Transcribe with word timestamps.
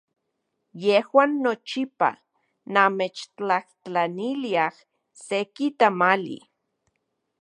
Yejuan 0.83 1.31
nochipa 1.43 2.09
namechtlajtlaniliaj 2.73 4.73
seki 5.25 5.67
tamali. 5.79 6.37